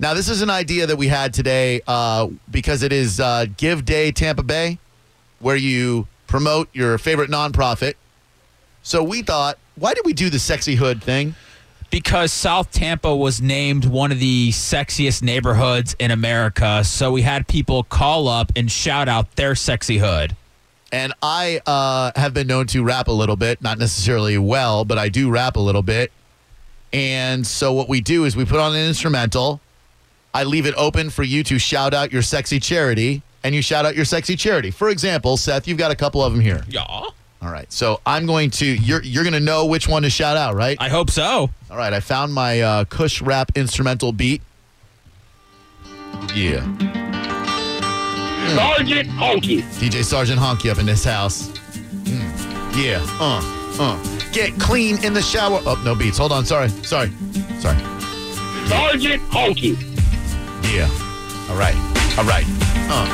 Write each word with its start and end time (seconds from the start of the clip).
Now, 0.00 0.14
this 0.14 0.28
is 0.28 0.42
an 0.42 0.50
idea 0.50 0.86
that 0.86 0.96
we 0.96 1.08
had 1.08 1.34
today 1.34 1.80
uh, 1.86 2.28
because 2.50 2.82
it 2.82 2.92
is 2.92 3.18
uh, 3.18 3.46
Give 3.56 3.84
Day 3.84 4.12
Tampa 4.12 4.44
Bay, 4.44 4.78
where 5.40 5.56
you 5.56 6.06
promote 6.26 6.68
your 6.72 6.98
favorite 6.98 7.30
nonprofit. 7.30 7.94
So 8.82 9.02
we 9.02 9.22
thought, 9.22 9.58
why 9.74 9.94
did 9.94 10.06
we 10.06 10.12
do 10.12 10.30
the 10.30 10.38
sexy 10.38 10.76
hood 10.76 11.02
thing? 11.02 11.34
because 11.90 12.32
South 12.32 12.70
Tampa 12.70 13.14
was 13.14 13.40
named 13.40 13.84
one 13.84 14.12
of 14.12 14.18
the 14.18 14.50
sexiest 14.50 15.22
neighborhoods 15.22 15.96
in 15.98 16.10
America. 16.10 16.84
So 16.84 17.12
we 17.12 17.22
had 17.22 17.48
people 17.48 17.82
call 17.82 18.28
up 18.28 18.52
and 18.56 18.70
shout 18.70 19.08
out 19.08 19.36
their 19.36 19.54
sexy 19.54 19.98
hood. 19.98 20.36
And 20.90 21.12
I 21.22 21.60
uh, 21.66 22.12
have 22.16 22.32
been 22.32 22.46
known 22.46 22.66
to 22.68 22.82
rap 22.82 23.08
a 23.08 23.12
little 23.12 23.36
bit, 23.36 23.60
not 23.60 23.78
necessarily 23.78 24.38
well, 24.38 24.84
but 24.84 24.98
I 24.98 25.08
do 25.08 25.30
rap 25.30 25.56
a 25.56 25.60
little 25.60 25.82
bit. 25.82 26.12
And 26.92 27.46
so 27.46 27.72
what 27.72 27.88
we 27.88 28.00
do 28.00 28.24
is 28.24 28.36
we 28.36 28.46
put 28.46 28.58
on 28.58 28.74
an 28.74 28.86
instrumental. 28.86 29.60
I 30.34 30.44
leave 30.44 30.66
it 30.66 30.74
open 30.76 31.10
for 31.10 31.22
you 31.22 31.42
to 31.44 31.58
shout 31.58 31.94
out 31.94 32.12
your 32.12 32.22
sexy 32.22 32.60
charity, 32.60 33.22
and 33.44 33.54
you 33.54 33.62
shout 33.62 33.84
out 33.86 33.96
your 33.96 34.04
sexy 34.04 34.36
charity. 34.36 34.70
For 34.70 34.90
example, 34.90 35.36
Seth, 35.36 35.66
you've 35.66 35.78
got 35.78 35.90
a 35.90 35.96
couple 35.96 36.22
of 36.22 36.32
them 36.32 36.40
here. 36.40 36.62
Yeah. 36.68 36.82
All 37.40 37.52
right. 37.52 37.72
So 37.72 38.00
I'm 38.04 38.26
going 38.26 38.50
to 38.52 38.66
you're 38.66 39.02
you're 39.02 39.22
going 39.24 39.34
to 39.34 39.40
know 39.40 39.66
which 39.66 39.88
one 39.88 40.02
to 40.02 40.10
shout 40.10 40.36
out, 40.36 40.54
right? 40.54 40.76
I 40.80 40.88
hope 40.88 41.10
so. 41.10 41.50
All 41.70 41.76
right. 41.76 41.92
I 41.92 42.00
found 42.00 42.32
my 42.34 42.60
uh, 42.60 42.84
Kush 42.84 43.22
rap 43.22 43.52
instrumental 43.54 44.12
beat. 44.12 44.42
Yeah. 46.34 46.64
Sergeant 48.56 49.08
Honky. 49.10 49.62
DJ 49.78 50.02
Sergeant 50.04 50.40
Honky 50.40 50.70
up 50.70 50.78
in 50.78 50.86
this 50.86 51.04
house. 51.04 51.48
Mm, 51.48 52.82
yeah. 52.82 53.04
Uh. 53.20 53.40
Uh. 53.78 54.32
Get 54.32 54.58
clean 54.58 55.02
in 55.04 55.12
the 55.12 55.22
shower. 55.22 55.60
Oh, 55.64 55.80
no 55.84 55.94
beats. 55.94 56.18
Hold 56.18 56.32
on. 56.32 56.44
Sorry. 56.44 56.68
Sorry. 56.68 57.10
Sorry. 57.60 57.78
Sergeant 58.66 59.22
Honky. 59.30 59.97
Yeah. 60.62 60.88
All 61.50 61.56
right. 61.56 61.76
All 62.18 62.24
right. 62.24 62.44
Uh. 62.88 63.06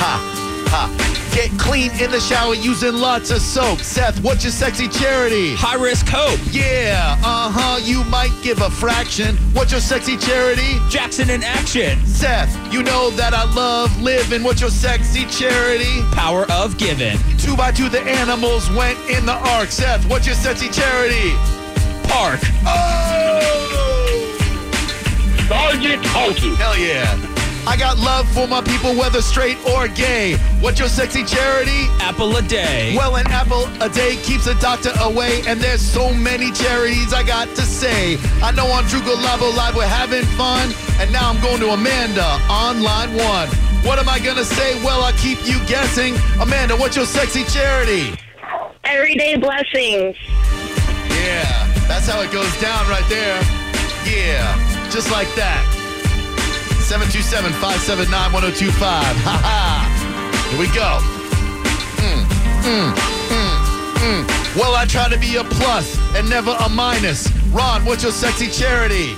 Ha. 0.00 0.34
Ha. 0.68 1.04
Get 1.34 1.56
clean 1.58 1.92
in 2.00 2.10
the 2.10 2.18
shower 2.18 2.54
using 2.54 2.94
lots 2.94 3.30
of 3.30 3.40
soap. 3.40 3.78
Seth, 3.78 4.20
what's 4.24 4.42
your 4.42 4.50
sexy 4.50 4.88
charity? 4.88 5.54
High 5.54 5.80
risk 5.80 6.06
hope. 6.08 6.40
Yeah. 6.50 7.16
Uh 7.24 7.50
huh. 7.52 7.78
You 7.82 8.02
might 8.04 8.36
give 8.42 8.60
a 8.60 8.70
fraction. 8.70 9.36
What's 9.54 9.70
your 9.70 9.80
sexy 9.80 10.16
charity? 10.16 10.78
Jackson 10.88 11.30
in 11.30 11.44
action. 11.44 12.04
Seth, 12.06 12.50
you 12.72 12.82
know 12.82 13.10
that 13.10 13.34
I 13.34 13.44
love 13.54 13.96
living. 14.00 14.42
What's 14.42 14.60
your 14.60 14.70
sexy 14.70 15.26
charity? 15.26 16.02
Power 16.12 16.44
of 16.50 16.76
giving. 16.76 17.18
Two 17.38 17.56
by 17.56 17.70
two, 17.70 17.88
the 17.88 18.00
animals 18.02 18.68
went 18.72 18.98
in 19.08 19.24
the 19.24 19.34
ark. 19.34 19.70
Seth, 19.70 20.08
what's 20.10 20.26
your 20.26 20.34
sexy 20.34 20.68
charity? 20.68 21.34
Park. 22.08 22.40
Oh! 22.66 23.97
Sergeant 25.48 26.02
Honky. 26.04 26.54
Hell 26.56 26.76
yeah. 26.78 27.08
I 27.66 27.76
got 27.76 27.98
love 27.98 28.28
for 28.32 28.46
my 28.46 28.62
people, 28.62 28.94
whether 28.94 29.20
straight 29.20 29.58
or 29.66 29.88
gay. 29.88 30.36
What's 30.60 30.78
your 30.78 30.88
sexy 30.88 31.24
charity? 31.24 31.84
Apple 32.00 32.36
a 32.36 32.42
day. 32.42 32.94
Well, 32.96 33.16
an 33.16 33.26
apple 33.28 33.64
a 33.82 33.88
day 33.88 34.16
keeps 34.22 34.46
a 34.46 34.54
doctor 34.60 34.92
away, 35.00 35.42
and 35.46 35.60
there's 35.60 35.80
so 35.80 36.12
many 36.14 36.52
charities 36.52 37.12
I 37.12 37.22
got 37.22 37.48
to 37.56 37.62
say. 37.62 38.16
I 38.42 38.52
know 38.52 38.66
on 38.68 38.84
Drew 38.84 39.00
Garabo 39.00 39.54
Live 39.56 39.74
we're 39.74 39.86
having 39.86 40.24
fun, 40.36 40.72
and 41.00 41.12
now 41.12 41.28
I'm 41.30 41.40
going 41.42 41.60
to 41.60 41.70
Amanda 41.70 42.38
on 42.48 42.82
line 42.82 43.14
one. 43.16 43.48
What 43.84 43.98
am 43.98 44.08
I 44.08 44.18
gonna 44.18 44.44
say? 44.44 44.82
Well, 44.82 45.02
I'll 45.02 45.12
keep 45.14 45.38
you 45.46 45.58
guessing. 45.66 46.14
Amanda, 46.40 46.76
what's 46.76 46.96
your 46.96 47.06
sexy 47.06 47.44
charity? 47.44 48.12
Everyday 48.84 49.36
blessings. 49.36 50.16
Yeah, 51.08 51.72
that's 51.86 52.06
how 52.06 52.20
it 52.20 52.32
goes 52.32 52.54
down 52.60 52.88
right 52.88 53.06
there. 53.08 53.40
Yeah, 54.04 54.77
just 54.90 55.10
like 55.10 55.28
that. 55.34 55.64
727 56.88 57.52
579 57.60 58.32
1025. 58.32 58.80
Ha 58.80 59.36
ha. 59.44 59.84
Here 60.48 60.58
we 60.58 60.68
go. 60.72 61.00
Mm, 62.00 62.24
mm, 62.64 62.90
mm, 63.28 63.56
mm. 64.00 64.56
Well, 64.56 64.74
I 64.74 64.86
try 64.86 65.08
to 65.08 65.18
be 65.18 65.36
a 65.36 65.44
plus 65.44 65.98
and 66.16 66.28
never 66.28 66.56
a 66.64 66.68
minus. 66.68 67.30
Ron, 67.52 67.84
what's 67.84 68.02
your 68.02 68.12
sexy 68.12 68.48
charity? 68.48 69.16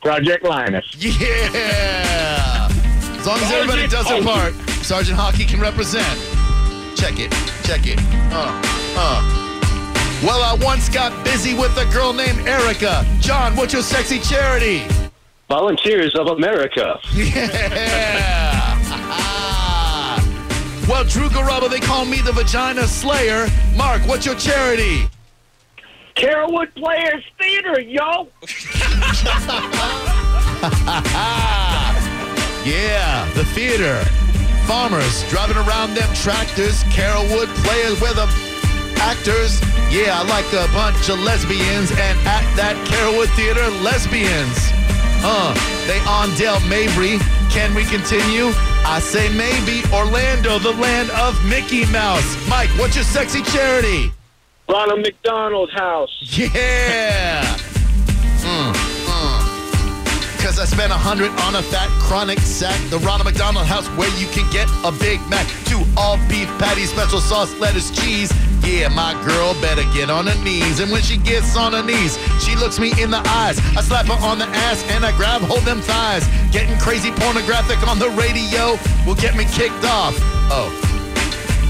Project 0.00 0.44
Linus. 0.44 0.84
Yeah. 0.96 2.68
As 2.70 3.26
long 3.26 3.38
as 3.38 3.52
everybody 3.52 3.86
does 3.86 4.08
their 4.08 4.22
part, 4.22 4.54
Sergeant 4.82 5.18
Honky 5.18 5.46
can 5.46 5.60
represent. 5.60 6.18
Check 6.96 7.20
it. 7.20 7.30
Check 7.64 7.86
it. 7.86 7.98
Uh, 8.32 8.50
uh. 8.96 9.41
Well, 10.22 10.40
I 10.40 10.54
once 10.64 10.88
got 10.88 11.24
busy 11.24 11.52
with 11.52 11.76
a 11.76 11.84
girl 11.92 12.12
named 12.12 12.46
Erica. 12.46 13.04
John, 13.18 13.56
what's 13.56 13.72
your 13.72 13.82
sexy 13.82 14.20
charity? 14.20 14.86
Volunteers 15.48 16.14
of 16.14 16.28
America. 16.28 17.00
Yeah. 17.12 18.78
well, 20.88 21.02
Drew 21.02 21.28
Garabo, 21.28 21.68
they 21.68 21.80
call 21.80 22.04
me 22.04 22.20
the 22.20 22.30
Vagina 22.30 22.86
Slayer. 22.86 23.48
Mark, 23.76 24.06
what's 24.06 24.24
your 24.24 24.36
charity? 24.36 25.08
Carrollwood 26.14 26.72
Players 26.76 27.24
Theater, 27.38 27.80
yo. 27.80 28.28
Yeah, 32.64 33.28
the 33.34 33.44
theater. 33.46 33.96
Farmers 34.68 35.28
driving 35.28 35.56
around 35.56 35.94
them 35.94 36.08
tractors. 36.14 36.84
Carrollwood 36.84 37.48
players 37.64 38.00
with 38.00 38.14
the 38.14 38.51
actors. 39.02 39.60
Yeah, 39.90 40.14
I 40.14 40.22
like 40.30 40.46
a 40.54 40.70
bunch 40.72 41.10
of 41.10 41.18
lesbians. 41.20 41.90
And 41.90 42.16
at 42.22 42.46
that 42.54 42.78
Carrollwood 42.86 43.28
theater, 43.34 43.66
lesbians. 43.82 44.56
Uh, 45.24 45.52
they 45.86 45.98
on 46.06 46.30
Dale 46.38 46.62
Mabry. 46.70 47.18
Can 47.50 47.74
we 47.74 47.84
continue? 47.84 48.50
I 48.86 48.98
say 49.02 49.28
maybe. 49.34 49.82
Orlando, 49.92 50.58
the 50.58 50.72
land 50.72 51.10
of 51.10 51.36
Mickey 51.44 51.84
Mouse. 51.92 52.24
Mike, 52.48 52.70
what's 52.78 52.94
your 52.94 53.04
sexy 53.04 53.42
charity? 53.42 54.10
Ronald 54.68 55.00
McDonald 55.00 55.70
House. 55.70 56.10
Yeah. 56.22 57.42
Mm, 58.42 58.74
Cause 60.42 60.58
I 60.58 60.64
spent 60.64 60.90
a 60.90 60.96
hundred 60.98 61.30
on 61.46 61.54
a 61.54 61.62
fat 61.62 61.88
chronic 62.02 62.40
sack. 62.40 62.78
The 62.90 62.98
Ronald 62.98 63.26
McDonald 63.26 63.66
House 63.66 63.86
where 63.94 64.10
you 64.18 64.26
can 64.28 64.50
get 64.50 64.66
a 64.82 64.90
Big 64.90 65.20
Mac. 65.30 65.46
Two 65.66 65.82
all 65.96 66.16
beef 66.28 66.48
patties, 66.58 66.90
special 66.90 67.20
sauce, 67.20 67.54
lettuce, 67.60 67.90
cheese. 67.90 68.32
Yeah, 68.64 68.88
my 68.88 69.12
girl 69.26 69.54
better 69.60 69.84
get 69.92 70.10
on 70.10 70.26
her 70.26 70.44
knees. 70.44 70.80
And 70.80 70.90
when 70.90 71.02
she 71.02 71.16
gets 71.16 71.56
on 71.56 71.72
her 71.72 71.82
knees, 71.82 72.18
she 72.40 72.56
looks 72.56 72.78
me 72.78 72.92
in 73.02 73.10
the 73.10 73.22
eyes. 73.28 73.58
I 73.76 73.82
slap 73.82 74.06
her 74.06 74.18
on 74.24 74.38
the 74.38 74.46
ass 74.46 74.84
and 74.90 75.04
I 75.04 75.10
grab 75.16 75.42
hold 75.42 75.62
them 75.62 75.80
thighs. 75.80 76.28
Getting 76.52 76.78
crazy 76.78 77.10
pornographic 77.10 77.84
on 77.88 77.98
the 77.98 78.10
radio 78.10 78.78
will 79.06 79.16
get 79.16 79.34
me 79.36 79.44
kicked 79.46 79.84
off. 79.84 80.14
Oh. 80.50 80.70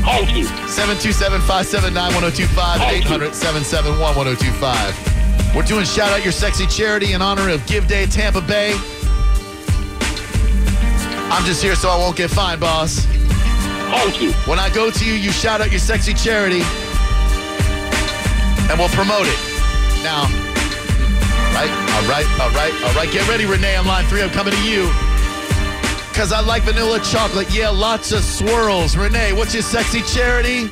Honky. 0.04 0.44
727-579-1025, 0.66 3.02
800-771-1025. 3.02 5.54
We're 5.54 5.62
doing 5.62 5.84
shout 5.84 6.10
out 6.10 6.24
your 6.24 6.32
sexy 6.32 6.66
charity 6.66 7.12
in 7.12 7.22
honor 7.22 7.48
of 7.48 7.64
Give 7.66 7.86
Day 7.86 8.06
Tampa 8.06 8.40
Bay. 8.40 8.74
I'm 11.30 11.44
just 11.44 11.62
here 11.62 11.74
so 11.74 11.88
I 11.88 11.96
won't 11.96 12.16
get 12.16 12.30
fined, 12.30 12.60
boss. 12.60 13.06
Honky. 13.92 14.32
When 14.48 14.58
I 14.58 14.70
go 14.74 14.90
to 14.90 15.04
you, 15.04 15.12
you 15.12 15.30
shout 15.30 15.60
out 15.60 15.70
your 15.70 15.78
sexy 15.78 16.14
charity, 16.14 16.62
and 18.70 18.78
we'll 18.78 18.88
promote 18.90 19.26
it. 19.26 19.38
Now, 20.02 20.24
right, 21.54 21.70
all 21.70 22.08
right, 22.08 22.26
all 22.40 22.50
right, 22.50 22.74
all 22.84 22.94
right. 22.94 23.10
Get 23.10 23.26
ready, 23.28 23.46
Renee. 23.46 23.76
On 23.76 23.86
line 23.86 24.04
three, 24.06 24.22
I'm 24.22 24.30
coming 24.30 24.54
to 24.54 24.62
you. 24.62 24.90
Cause 26.14 26.30
I 26.30 26.40
like 26.40 26.62
vanilla 26.64 27.00
chocolate. 27.00 27.48
Yeah, 27.54 27.70
lots 27.70 28.12
of 28.12 28.22
swirls. 28.22 28.96
Renee, 28.96 29.32
what's 29.32 29.54
your 29.54 29.62
sexy 29.62 30.02
charity? 30.02 30.70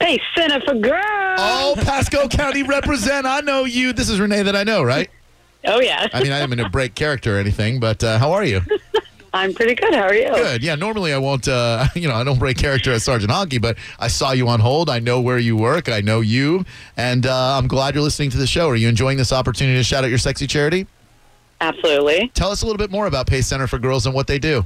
Hey, 0.00 0.20
Center 0.36 0.60
for 0.60 0.74
Girls. 0.74 1.40
Oh, 1.40 1.74
Pasco 1.78 2.28
County 2.28 2.62
represent. 2.62 3.26
I 3.26 3.40
know 3.40 3.64
you. 3.64 3.92
This 3.92 4.08
is 4.08 4.20
Renee 4.20 4.42
that 4.44 4.54
I 4.54 4.62
know, 4.62 4.82
right? 4.84 5.10
Oh, 5.64 5.80
yeah. 5.80 6.06
I 6.12 6.22
mean, 6.22 6.30
I 6.30 6.38
didn't 6.38 6.50
mean 6.50 6.64
to 6.64 6.70
break 6.70 6.94
character 6.94 7.36
or 7.36 7.40
anything, 7.40 7.80
but 7.80 8.04
uh, 8.04 8.18
how 8.18 8.30
are 8.32 8.44
you? 8.44 8.60
I'm 9.32 9.52
pretty 9.54 9.74
good. 9.74 9.94
How 9.94 10.02
are 10.02 10.14
you? 10.14 10.28
Good. 10.28 10.62
Yeah. 10.62 10.74
Normally, 10.74 11.12
I 11.12 11.18
won't. 11.18 11.48
Uh, 11.48 11.86
you 11.94 12.08
know, 12.08 12.14
I 12.14 12.24
don't 12.24 12.38
break 12.38 12.56
character 12.56 12.92
as 12.92 13.04
Sergeant 13.04 13.30
Honky, 13.30 13.60
but 13.60 13.76
I 13.98 14.08
saw 14.08 14.32
you 14.32 14.48
on 14.48 14.60
hold. 14.60 14.90
I 14.90 14.98
know 14.98 15.20
where 15.20 15.38
you 15.38 15.56
work. 15.56 15.88
I 15.88 16.00
know 16.00 16.20
you, 16.20 16.64
and 16.96 17.26
uh, 17.26 17.58
I'm 17.58 17.68
glad 17.68 17.94
you're 17.94 18.04
listening 18.04 18.30
to 18.30 18.38
the 18.38 18.46
show. 18.46 18.68
Are 18.68 18.76
you 18.76 18.88
enjoying 18.88 19.18
this 19.18 19.32
opportunity 19.32 19.76
to 19.78 19.84
shout 19.84 20.04
out 20.04 20.10
your 20.10 20.18
sexy 20.18 20.46
charity? 20.46 20.86
Absolutely. 21.60 22.30
Tell 22.34 22.50
us 22.50 22.62
a 22.62 22.66
little 22.66 22.78
bit 22.78 22.90
more 22.90 23.06
about 23.06 23.26
Pace 23.26 23.46
Center 23.46 23.66
for 23.66 23.78
Girls 23.78 24.06
and 24.06 24.14
what 24.14 24.26
they 24.26 24.38
do. 24.38 24.64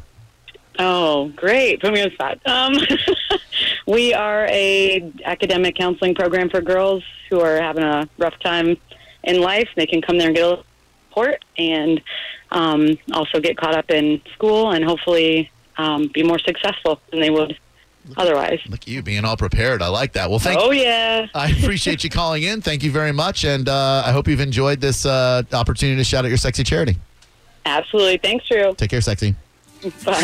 Oh, 0.78 1.28
great. 1.36 1.80
Put 1.80 1.92
me 1.92 2.02
on 2.02 2.08
the 2.08 2.14
spot. 2.14 2.38
Um, 2.46 2.74
we 3.86 4.14
are 4.14 4.46
a 4.46 5.12
academic 5.24 5.76
counseling 5.76 6.14
program 6.14 6.48
for 6.48 6.60
girls 6.60 7.02
who 7.28 7.40
are 7.40 7.60
having 7.60 7.84
a 7.84 8.08
rough 8.18 8.38
time 8.40 8.76
in 9.24 9.40
life. 9.40 9.68
They 9.76 9.86
can 9.86 10.02
come 10.02 10.18
there 10.18 10.28
and 10.28 10.36
get 10.36 10.44
a 10.44 10.48
little 10.48 10.64
support 11.08 11.44
and 11.58 12.00
um, 12.52 12.96
also 13.12 13.40
get 13.40 13.56
caught 13.56 13.74
up 13.74 13.90
in 13.90 14.20
school 14.34 14.70
and 14.70 14.84
hopefully 14.84 15.50
um, 15.78 16.08
be 16.14 16.22
more 16.22 16.38
successful 16.38 17.00
than 17.10 17.20
they 17.20 17.30
would 17.30 17.58
otherwise. 18.16 18.60
Look 18.68 18.82
at 18.82 18.88
you 18.88 19.02
being 19.02 19.24
all 19.24 19.36
prepared. 19.36 19.82
I 19.82 19.88
like 19.88 20.12
that. 20.14 20.28
Well, 20.30 20.38
thank 20.38 20.60
Oh, 20.60 20.70
yeah. 20.70 21.26
I 21.34 21.50
appreciate 21.50 22.04
you 22.04 22.10
calling 22.10 22.42
in. 22.42 22.60
Thank 22.60 22.82
you 22.82 22.90
very 22.90 23.12
much, 23.12 23.44
and 23.44 23.68
uh, 23.68 24.02
I 24.04 24.12
hope 24.12 24.28
you've 24.28 24.40
enjoyed 24.40 24.80
this 24.80 25.04
uh, 25.06 25.42
opportunity 25.52 25.96
to 25.96 26.04
shout 26.04 26.24
out 26.24 26.28
your 26.28 26.36
sexy 26.36 26.62
charity. 26.64 26.96
Absolutely. 27.64 28.18
Thanks, 28.18 28.46
Drew. 28.48 28.74
Take 28.74 28.90
care, 28.90 29.00
sexy. 29.00 29.34
Bye. 30.04 30.20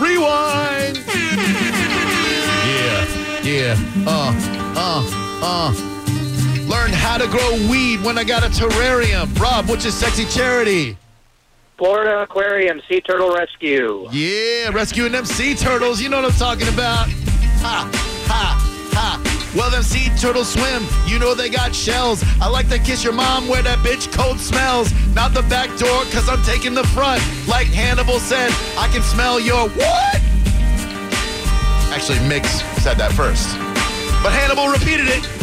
Rewind. 0.00 0.96
Yeah, 2.66 3.42
yeah. 3.42 3.76
Uh, 4.06 4.32
uh, 4.76 5.40
uh. 5.42 5.99
Learn 6.70 6.92
how 6.92 7.18
to 7.18 7.26
grow 7.26 7.50
weed 7.68 8.00
when 8.04 8.16
I 8.16 8.22
got 8.22 8.44
a 8.44 8.46
terrarium. 8.46 9.36
Rob, 9.40 9.68
what's 9.68 9.82
your 9.82 9.90
sexy 9.90 10.24
charity? 10.24 10.96
Florida 11.76 12.22
Aquarium 12.22 12.80
Sea 12.88 13.00
Turtle 13.00 13.34
Rescue. 13.34 14.08
Yeah, 14.12 14.68
rescuing 14.68 15.10
them 15.10 15.24
sea 15.24 15.56
turtles. 15.56 16.00
You 16.00 16.08
know 16.08 16.22
what 16.22 16.32
I'm 16.32 16.38
talking 16.38 16.68
about. 16.68 17.08
Ha, 17.58 17.90
ha, 18.26 18.88
ha. 18.92 19.52
Well, 19.56 19.68
them 19.68 19.82
sea 19.82 20.10
turtles 20.16 20.52
swim. 20.52 20.84
You 21.06 21.18
know 21.18 21.34
they 21.34 21.48
got 21.50 21.74
shells. 21.74 22.22
I 22.40 22.48
like 22.48 22.68
to 22.68 22.78
kiss 22.78 23.02
your 23.02 23.14
mom 23.14 23.48
where 23.48 23.62
that 23.64 23.78
bitch 23.78 24.12
coat 24.12 24.38
smells. 24.38 24.92
Not 25.12 25.34
the 25.34 25.42
back 25.42 25.76
door, 25.76 26.04
cause 26.12 26.28
I'm 26.28 26.40
taking 26.44 26.74
the 26.74 26.84
front. 26.94 27.20
Like 27.48 27.66
Hannibal 27.66 28.20
said, 28.20 28.52
I 28.78 28.88
can 28.92 29.02
smell 29.02 29.40
your 29.40 29.68
what? 29.70 30.20
Actually, 31.90 32.20
Mix 32.28 32.62
said 32.80 32.96
that 32.98 33.10
first. 33.10 33.58
But 34.22 34.30
Hannibal 34.30 34.68
repeated 34.68 35.08
it. 35.08 35.39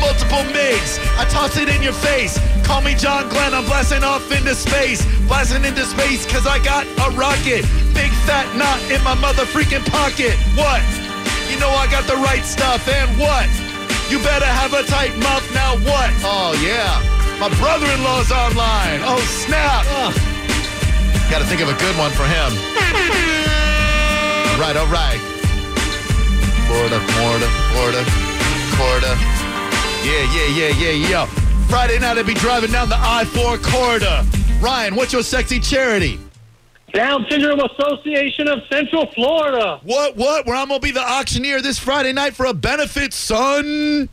Multiple 0.00 0.44
MIGs. 0.54 0.98
I 1.20 1.24
toss 1.28 1.56
it 1.56 1.68
in 1.68 1.82
your 1.82 1.92
face. 1.92 2.38
Call 2.64 2.80
me 2.80 2.94
John 2.94 3.28
Glenn. 3.28 3.52
I'm 3.52 3.64
blasting 3.64 4.02
off 4.02 4.30
into 4.32 4.54
space. 4.54 5.04
Blasting 5.28 5.64
into 5.64 5.84
space 5.84 6.24
because 6.24 6.46
I 6.46 6.58
got 6.64 6.86
a 7.04 7.12
rocket. 7.12 7.68
Big 7.92 8.10
fat 8.24 8.48
knot 8.56 8.80
in 8.90 9.02
my 9.04 9.14
mother 9.14 9.44
freaking 9.44 9.84
pocket. 9.92 10.34
What? 10.56 10.80
You 11.52 11.60
know 11.60 11.68
I 11.68 11.86
got 11.92 12.08
the 12.08 12.16
right 12.16 12.44
stuff. 12.44 12.88
And 12.88 13.10
what? 13.18 13.46
You 14.08 14.18
better 14.24 14.48
have 14.48 14.72
a 14.72 14.82
tight 14.84 15.16
mouth. 15.20 15.44
Now 15.52 15.76
what? 15.84 16.10
Oh, 16.24 16.56
yeah. 16.64 17.00
My 17.40 17.48
brother 17.60 17.86
in 17.90 18.02
law's 18.02 18.30
online. 18.30 19.00
Oh, 19.04 19.20
snap. 19.44 19.84
Got 21.30 21.40
to 21.40 21.46
think 21.46 21.60
of 21.60 21.68
a 21.68 21.76
good 21.80 21.96
one 21.96 22.12
for 22.12 22.24
him. 22.24 22.52
Right, 24.60 24.76
all 24.76 24.86
right. 24.86 25.18
Florida, 26.68 27.00
Florida, 27.00 27.48
Florida, 27.72 28.04
Florida. 28.76 29.33
Yeah, 30.04 30.34
yeah, 30.34 30.46
yeah, 30.48 30.68
yeah, 30.68 31.08
yeah. 31.08 31.26
Friday 31.66 31.98
night 31.98 32.18
I'll 32.18 32.24
be 32.24 32.34
driving 32.34 32.70
down 32.70 32.90
the 32.90 32.98
I-4 32.98 33.62
corridor. 33.62 34.22
Ryan, 34.60 34.96
what's 34.96 35.14
your 35.14 35.22
sexy 35.22 35.58
charity? 35.58 36.20
Down 36.92 37.24
Syndrome 37.30 37.60
Association 37.60 38.46
of 38.46 38.58
Central 38.70 39.06
Florida. 39.12 39.80
What, 39.82 40.14
what? 40.16 40.44
Where 40.44 40.56
I'm 40.56 40.68
going 40.68 40.80
to 40.80 40.86
be 40.86 40.92
the 40.92 41.00
auctioneer 41.00 41.62
this 41.62 41.78
Friday 41.78 42.12
night 42.12 42.34
for 42.34 42.44
a 42.46 42.52
benefit, 42.52 43.14
son. 43.14 44.10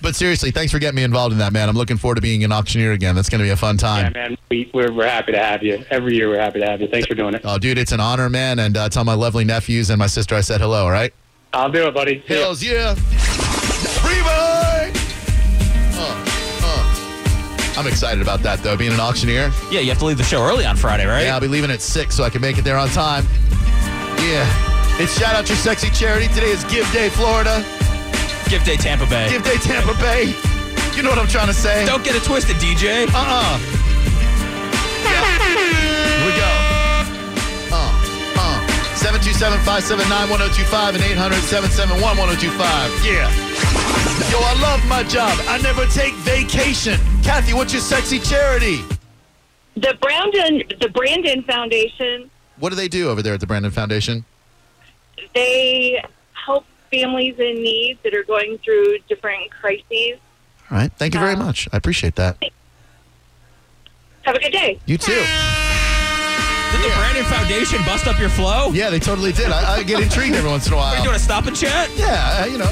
But 0.00 0.14
seriously, 0.14 0.52
thanks 0.52 0.72
for 0.72 0.78
getting 0.78 0.96
me 0.96 1.02
involved 1.02 1.32
in 1.32 1.38
that, 1.40 1.52
man. 1.52 1.68
I'm 1.68 1.76
looking 1.76 1.96
forward 1.96 2.14
to 2.14 2.22
being 2.22 2.44
an 2.44 2.52
auctioneer 2.52 2.92
again. 2.92 3.16
That's 3.16 3.28
going 3.28 3.40
to 3.40 3.44
be 3.44 3.50
a 3.50 3.56
fun 3.56 3.76
time. 3.76 4.12
Yeah, 4.14 4.28
man, 4.28 4.38
we, 4.50 4.70
we're, 4.72 4.92
we're 4.92 5.08
happy 5.08 5.32
to 5.32 5.38
have 5.38 5.62
you. 5.64 5.84
Every 5.90 6.14
year 6.14 6.28
we're 6.28 6.40
happy 6.40 6.60
to 6.60 6.66
have 6.66 6.80
you. 6.80 6.86
Thanks 6.86 7.08
for 7.08 7.14
doing 7.14 7.34
it. 7.34 7.42
Oh, 7.44 7.58
dude, 7.58 7.76
it's 7.76 7.92
an 7.92 8.00
honor, 8.00 8.30
man. 8.30 8.60
And 8.60 8.76
uh, 8.76 8.88
tell 8.88 9.04
my 9.04 9.14
lovely 9.14 9.44
nephews 9.44 9.90
and 9.90 9.98
my 9.98 10.06
sister 10.06 10.36
I 10.36 10.40
said 10.40 10.60
hello, 10.60 10.84
all 10.84 10.90
right? 10.90 11.12
I'll 11.52 11.70
do 11.70 11.86
it, 11.86 11.94
buddy. 11.94 12.22
Hells 12.26 12.62
yeah. 12.62 12.94
Rewind. 14.06 14.96
Uh, 15.96 16.24
uh. 16.62 17.74
I'm 17.76 17.86
excited 17.86 18.22
about 18.22 18.40
that, 18.40 18.60
though, 18.62 18.76
being 18.76 18.92
an 18.92 19.00
auctioneer. 19.00 19.50
Yeah, 19.70 19.80
you 19.80 19.88
have 19.88 19.98
to 19.98 20.04
leave 20.04 20.18
the 20.18 20.24
show 20.24 20.42
early 20.42 20.64
on 20.64 20.76
Friday, 20.76 21.06
right? 21.06 21.24
Yeah, 21.24 21.34
I'll 21.34 21.40
be 21.40 21.48
leaving 21.48 21.70
at 21.70 21.82
6 21.82 22.14
so 22.14 22.22
I 22.22 22.30
can 22.30 22.40
make 22.40 22.58
it 22.58 22.62
there 22.62 22.76
on 22.76 22.88
time. 22.90 23.24
Yeah. 24.18 24.46
It's 25.00 25.18
Shout 25.18 25.34
Out 25.34 25.48
Your 25.48 25.56
Sexy 25.56 25.90
Charity. 25.90 26.28
Today 26.28 26.50
is 26.50 26.62
Give 26.64 26.90
Day, 26.92 27.08
Florida. 27.08 27.64
Give 28.48 28.62
Day 28.64 28.76
Tampa 28.76 29.06
Bay. 29.06 29.30
Give 29.30 29.42
Day, 29.42 29.56
Tampa 29.56 29.94
Bay. 29.94 30.34
You 30.94 31.02
know 31.02 31.10
what 31.10 31.18
I'm 31.18 31.28
trying 31.28 31.48
to 31.48 31.54
say? 31.54 31.84
Don't 31.86 32.04
get 32.04 32.14
it 32.14 32.22
twisted, 32.22 32.56
DJ. 32.56 33.08
Uh-uh. 33.08 33.58
Yeah. 33.58 33.79
727-579-1025 39.20 40.94
and 40.94 41.02
800-771-1025. 41.02 43.04
Yeah. 43.04 43.28
Yo, 44.30 44.38
I 44.38 44.54
love 44.60 44.84
my 44.88 45.02
job. 45.04 45.38
I 45.48 45.58
never 45.62 45.86
take 45.86 46.14
vacation. 46.16 46.98
Kathy, 47.22 47.54
what's 47.54 47.72
your 47.72 47.82
sexy 47.82 48.18
charity? 48.18 48.80
The 49.74 49.96
Brandon, 50.00 50.62
the 50.80 50.88
Brandon 50.88 51.42
Foundation, 51.42 52.30
What 52.58 52.70
do 52.70 52.76
they 52.76 52.88
do 52.88 53.08
over 53.08 53.22
there 53.22 53.34
at 53.34 53.40
the 53.40 53.46
Brandon 53.46 53.70
Foundation? 53.70 54.24
they 55.34 56.02
help 56.32 56.64
families 56.90 57.38
in 57.38 57.62
need 57.62 57.98
that 58.02 58.14
are 58.14 58.24
going 58.24 58.58
through 58.58 58.98
different 59.08 59.50
crises. 59.50 60.18
All 60.70 60.78
right. 60.78 60.90
Thank 60.96 61.14
you 61.14 61.20
very 61.20 61.34
Uh, 61.34 61.44
much. 61.44 61.68
I 61.72 61.76
appreciate 61.76 62.16
that. 62.16 62.36
Have 64.22 64.34
a 64.34 64.40
good 64.40 64.52
day. 64.52 64.78
You 64.86 64.98
too. 64.98 65.24
Did 66.72 66.82
the 66.82 66.94
Brandon 66.96 67.24
Foundation 67.24 67.82
bust 67.84 68.06
up 68.06 68.18
your 68.18 68.28
flow? 68.28 68.70
Yeah, 68.72 68.90
they 68.90 69.00
totally 69.00 69.32
did. 69.32 69.50
I, 69.50 69.76
I 69.78 69.82
get 69.82 70.00
intrigued 70.00 70.34
every 70.34 70.50
once 70.50 70.66
in 70.66 70.72
a 70.72 70.76
while. 70.76 70.94
Are 70.94 70.98
you 70.98 71.04
doing 71.04 71.16
a 71.16 71.18
stop 71.18 71.46
and 71.46 71.56
chat? 71.56 71.90
Yeah, 71.96 72.40
uh, 72.40 72.46
you 72.46 72.58
know. 72.58 72.70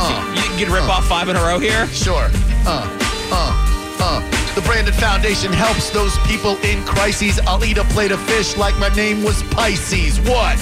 Uh. 0.00 0.34
You 0.58 0.64
can 0.64 0.72
rip 0.72 0.88
off 0.88 1.06
five 1.06 1.28
in 1.28 1.36
a 1.36 1.40
row 1.40 1.58
here? 1.58 1.86
Sure. 1.88 2.28
Uh, 2.66 2.86
uh, 3.30 3.96
uh. 4.00 4.54
The 4.54 4.62
Brandon 4.62 4.94
Foundation 4.94 5.52
helps 5.52 5.90
those 5.90 6.18
people 6.26 6.56
in 6.64 6.84
crises. 6.84 7.38
I'll 7.46 7.64
eat 7.64 7.78
a 7.78 7.84
plate 7.84 8.10
of 8.10 8.20
fish 8.22 8.56
like 8.56 8.76
my 8.78 8.88
name 8.96 9.22
was 9.22 9.42
Pisces. 9.54 10.18
What? 10.20 10.58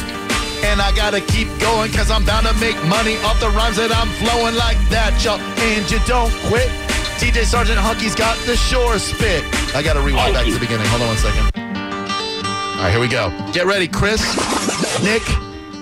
And 0.65 0.83
I 0.83 0.93
gotta 0.95 1.21
keep 1.21 1.49
going 1.59 1.93
cause 1.93 2.11
I'm 2.11 2.25
bound 2.25 2.47
to 2.47 2.53
make 2.55 2.77
money 2.85 3.17
off 3.25 3.41
the 3.41 3.49
rhymes 3.51 3.77
that 3.77 3.93
I'm 3.93 4.09
flowing 4.21 4.55
like 4.55 4.77
that, 4.91 5.17
y'all. 5.25 5.41
And 5.41 5.91
you 5.91 5.99
don't 6.07 6.33
quit. 6.49 6.69
TJ 7.17 7.45
Sergeant 7.45 7.79
Honky's 7.79 8.15
got 8.15 8.37
the 8.45 8.57
shore 8.57 8.99
spit. 8.99 9.43
I 9.75 9.83
gotta 9.83 10.01
rewind 10.01 10.35
back 10.35 10.45
to 10.45 10.53
the 10.53 10.61
beginning. 10.61 10.87
Hold 10.89 11.03
on 11.03 11.09
one 11.09 11.17
second. 11.17 11.66
Right, 12.87 12.93
here 12.93 13.01
we 13.01 13.09
go. 13.09 13.31
Get 13.53 13.67
ready, 13.67 13.89
Chris, 13.89 14.21
Nick, 15.03 15.23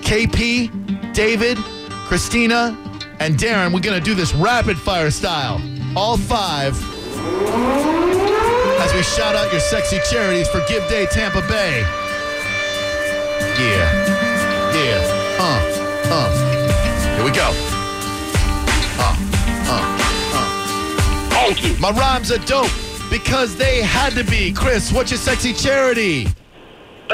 KP, 0.01 1.13
David, 1.13 1.59
Christina, 2.09 2.75
and 3.21 3.37
Darren. 3.37 3.75
We're 3.75 3.81
gonna 3.81 4.01
do 4.01 4.15
this 4.15 4.33
rapid 4.33 4.79
fire 4.79 5.11
style. 5.11 5.61
All 5.95 6.17
five. 6.17 6.73
As 8.81 8.95
we 8.95 9.03
shout 9.03 9.37
out 9.37 9.53
your 9.53 9.61
sexy 9.61 9.99
charities 10.11 10.49
for 10.49 10.65
Give 10.67 10.83
Day 10.89 11.05
Tampa 11.05 11.43
Bay. 11.43 11.83
Yeah. 13.61 14.73
Yeah. 14.73 15.37
Uh. 15.39 15.61
Uh. 16.11 17.17
Here 17.17 17.25
we 17.27 17.33
go. 17.33 17.51
Uh. 18.99 19.15
Uh. 21.37 21.55
You. 21.61 21.77
My 21.79 21.91
rhymes 21.91 22.33
are 22.33 22.39
dope 22.47 22.73
because 23.11 23.57
they 23.57 23.83
had 23.83 24.15
to 24.15 24.25
be. 24.25 24.55
Chris, 24.55 24.91
what's 24.91 25.11
your 25.11 25.19
sexy 25.19 25.53
charity? 25.53 26.29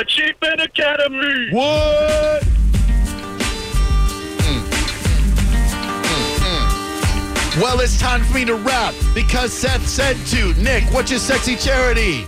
Achievement 0.01 0.63
Academy. 0.63 1.51
What? 1.51 2.43
Mm. 4.41 4.63
Mm. 6.41 7.61
Well, 7.61 7.81
it's 7.81 8.01
time 8.01 8.25
for 8.25 8.35
me 8.35 8.47
to 8.47 8.55
rap 8.55 8.95
because 9.15 9.53
Seth 9.53 9.87
said 9.87 10.17
to. 10.29 10.55
Nick, 10.55 10.85
what's 10.95 11.11
your 11.11 11.21
sexy 11.21 11.55
charity? 11.55 12.27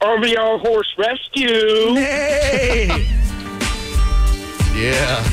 RVR 0.00 0.60
Horse 0.60 0.94
Rescue. 0.96 1.94
Hey! 1.96 2.86
yeah. 4.76 5.24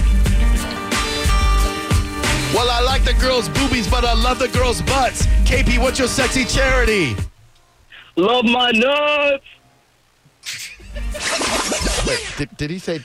Well, 2.52 2.68
I 2.72 2.82
like 2.84 3.04
the 3.04 3.14
girls' 3.22 3.48
boobies, 3.50 3.88
but 3.88 4.04
I 4.06 4.14
love 4.14 4.40
the 4.40 4.48
girls' 4.48 4.82
butts. 4.82 5.28
KP, 5.46 5.78
what's 5.78 6.00
your 6.00 6.08
sexy 6.08 6.46
charity? 6.46 7.16
Love 8.16 8.46
my 8.46 8.72
nuts. 8.72 9.46
Wait, 12.08 12.34
did, 12.38 12.58
did 12.58 12.70
he 12.70 12.80
say 12.80 13.00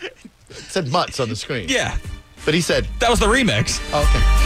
said 0.50 0.88
mutts 0.88 1.20
on 1.20 1.28
the 1.28 1.36
screen? 1.36 1.68
Yeah. 1.68 1.96
But 2.44 2.54
he 2.54 2.60
said, 2.60 2.86
That 3.00 3.10
was 3.10 3.20
the 3.20 3.26
remix. 3.26 3.80
oh, 3.92 4.02
okay. 4.02 4.44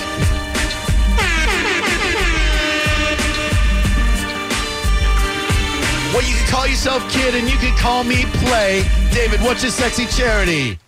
Well, 6.14 6.26
you 6.26 6.34
can 6.34 6.48
call 6.48 6.66
yourself 6.66 7.08
kid 7.12 7.34
and 7.34 7.48
you 7.48 7.56
can 7.58 7.76
call 7.76 8.02
me 8.02 8.24
play. 8.46 8.82
David, 9.12 9.40
what's 9.42 9.62
your 9.62 9.70
sexy 9.70 10.06
charity? 10.06 10.78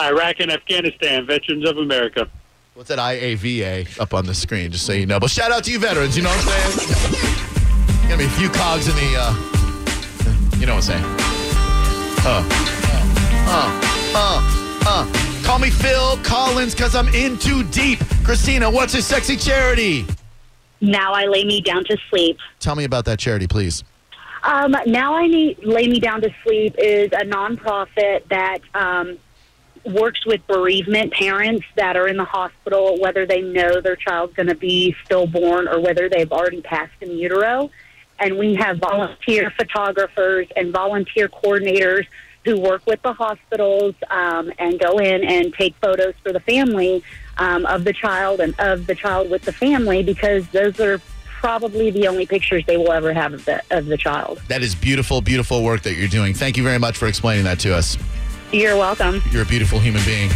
Iraq 0.00 0.36
and 0.38 0.50
Afghanistan, 0.52 1.26
Veterans 1.26 1.68
of 1.68 1.76
America. 1.78 2.28
What's 2.74 2.88
that 2.88 2.98
IAVA 2.98 3.98
up 4.00 4.14
on 4.14 4.24
the 4.24 4.34
screen, 4.34 4.70
just 4.70 4.86
so 4.86 4.92
you 4.92 5.04
know. 5.04 5.18
But 5.20 5.30
shout 5.30 5.50
out 5.50 5.64
to 5.64 5.72
you 5.72 5.78
veterans, 5.78 6.16
you 6.16 6.22
know 6.22 6.30
what 6.30 6.46
I'm 6.48 6.70
saying? 6.78 8.02
Gonna 8.08 8.18
be 8.18 8.24
a 8.24 8.30
few 8.30 8.48
cogs 8.48 8.88
in 8.88 8.94
the, 8.94 9.16
uh, 9.18 10.56
you 10.58 10.66
know 10.66 10.76
what 10.76 10.88
I'm 10.88 11.02
saying. 11.02 11.19
Uh, 12.22 12.46
uh, 13.48 14.12
uh, 14.14 14.82
uh. 14.86 15.42
Call 15.42 15.58
me 15.58 15.70
Phil 15.70 16.18
Collins, 16.18 16.74
cause 16.74 16.94
I'm 16.94 17.08
in 17.08 17.38
too 17.38 17.64
deep. 17.64 17.98
Christina, 18.24 18.70
what's 18.70 18.92
your 18.92 19.02
sexy 19.02 19.36
charity? 19.36 20.04
Now 20.82 21.14
I 21.14 21.24
lay 21.24 21.44
me 21.44 21.62
down 21.62 21.84
to 21.84 21.96
sleep. 22.10 22.38
Tell 22.58 22.76
me 22.76 22.84
about 22.84 23.06
that 23.06 23.18
charity, 23.18 23.46
please. 23.46 23.84
Um, 24.42 24.76
now 24.86 25.14
I 25.14 25.26
need 25.26 25.64
lay 25.64 25.88
me 25.88 25.98
down 25.98 26.20
to 26.20 26.30
sleep 26.44 26.74
is 26.78 27.10
a 27.12 27.24
nonprofit 27.24 28.28
that 28.28 28.58
um, 28.74 29.18
works 29.84 30.24
with 30.26 30.46
bereavement 30.46 31.12
parents 31.14 31.64
that 31.76 31.96
are 31.96 32.06
in 32.06 32.18
the 32.18 32.24
hospital, 32.24 32.98
whether 33.00 33.24
they 33.24 33.40
know 33.40 33.80
their 33.80 33.96
child's 33.96 34.34
going 34.34 34.48
to 34.48 34.54
be 34.54 34.94
stillborn 35.04 35.68
or 35.68 35.80
whether 35.80 36.08
they've 36.08 36.32
already 36.32 36.60
passed 36.60 36.92
in 37.00 37.16
utero. 37.16 37.70
And 38.20 38.38
we 38.38 38.54
have 38.56 38.78
volunteer 38.78 39.50
photographers 39.50 40.46
and 40.54 40.72
volunteer 40.72 41.28
coordinators 41.28 42.06
who 42.44 42.58
work 42.58 42.82
with 42.86 43.02
the 43.02 43.12
hospitals 43.12 43.94
um, 44.10 44.52
and 44.58 44.78
go 44.78 44.98
in 44.98 45.24
and 45.24 45.52
take 45.54 45.74
photos 45.76 46.14
for 46.22 46.32
the 46.32 46.40
family 46.40 47.02
um, 47.38 47.66
of 47.66 47.84
the 47.84 47.92
child 47.92 48.40
and 48.40 48.54
of 48.58 48.86
the 48.86 48.94
child 48.94 49.30
with 49.30 49.42
the 49.42 49.52
family 49.52 50.02
because 50.02 50.46
those 50.48 50.78
are 50.80 51.00
probably 51.40 51.90
the 51.90 52.06
only 52.06 52.26
pictures 52.26 52.64
they 52.66 52.76
will 52.76 52.92
ever 52.92 53.12
have 53.12 53.32
of 53.32 53.44
the, 53.46 53.62
of 53.70 53.86
the 53.86 53.96
child. 53.96 54.40
That 54.48 54.62
is 54.62 54.74
beautiful, 54.74 55.22
beautiful 55.22 55.64
work 55.64 55.82
that 55.82 55.94
you're 55.94 56.08
doing. 56.08 56.34
Thank 56.34 56.56
you 56.56 56.62
very 56.62 56.78
much 56.78 56.98
for 56.98 57.08
explaining 57.08 57.44
that 57.44 57.58
to 57.60 57.74
us. 57.74 57.96
You're 58.52 58.76
welcome. 58.76 59.22
You're 59.30 59.42
a 59.42 59.46
beautiful 59.46 59.78
human 59.78 60.04
being. 60.04 60.28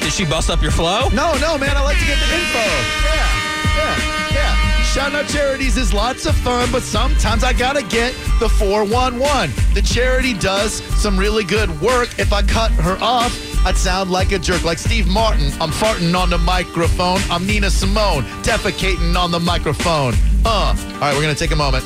Did 0.00 0.12
she 0.12 0.26
bust 0.26 0.50
up 0.50 0.60
your 0.60 0.72
flow? 0.72 1.08
No, 1.10 1.32
no, 1.38 1.56
man. 1.56 1.76
I 1.76 1.82
like 1.82 1.98
to 1.98 2.04
get 2.04 2.18
the 2.18 2.34
info. 2.34 2.58
Yeah, 3.06 3.32
yeah, 3.76 4.34
yeah. 4.34 4.61
Shout 4.92 5.14
out 5.14 5.26
charities 5.26 5.78
is 5.78 5.94
lots 5.94 6.26
of 6.26 6.34
fun, 6.34 6.70
but 6.70 6.82
sometimes 6.82 7.44
I 7.44 7.54
gotta 7.54 7.82
get 7.82 8.12
the 8.38 8.48
411. 8.50 9.50
The 9.72 9.80
charity 9.80 10.34
does 10.34 10.82
some 11.00 11.18
really 11.18 11.44
good 11.44 11.70
work. 11.80 12.18
If 12.18 12.30
I 12.30 12.42
cut 12.42 12.70
her 12.72 12.98
off, 13.00 13.32
I'd 13.64 13.78
sound 13.78 14.10
like 14.10 14.32
a 14.32 14.38
jerk, 14.38 14.64
like 14.64 14.76
Steve 14.76 15.08
Martin. 15.08 15.46
I'm 15.62 15.70
farting 15.70 16.14
on 16.14 16.28
the 16.28 16.36
microphone. 16.36 17.20
I'm 17.30 17.46
Nina 17.46 17.70
Simone, 17.70 18.24
defecating 18.42 19.16
on 19.16 19.30
the 19.30 19.40
microphone. 19.40 20.12
Uh. 20.44 20.76
All 20.76 21.00
right, 21.00 21.14
we're 21.14 21.22
gonna 21.22 21.34
take 21.34 21.52
a 21.52 21.56
moment. 21.56 21.84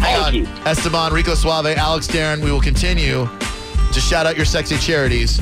Thank 0.00 0.26
on. 0.26 0.34
you. 0.34 0.46
Esteban, 0.66 1.12
Rico 1.12 1.36
Suave, 1.36 1.76
Alex 1.76 2.08
Darren. 2.08 2.42
We 2.42 2.50
will 2.50 2.60
continue 2.60 3.28
to 3.92 4.00
shout 4.00 4.26
out 4.26 4.34
your 4.34 4.46
sexy 4.46 4.78
charities. 4.78 5.40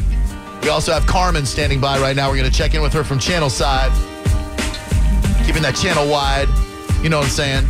We 0.62 0.68
also 0.68 0.92
have 0.92 1.06
Carmen 1.06 1.46
standing 1.46 1.80
by 1.80 1.98
right 1.98 2.14
now. 2.14 2.30
We're 2.30 2.44
to 2.44 2.50
check 2.50 2.74
in 2.74 2.82
with 2.82 2.92
her 2.92 3.04
from 3.04 3.18
channel 3.18 3.48
side. 3.48 3.90
Keeping 5.44 5.62
that 5.62 5.74
channel 5.74 6.08
wide. 6.08 6.48
You 7.02 7.08
know 7.08 7.18
what 7.18 7.24
I'm 7.26 7.30
saying? 7.30 7.66